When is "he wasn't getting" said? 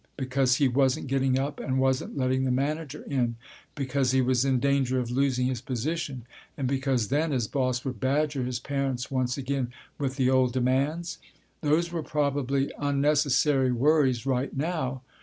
0.55-1.37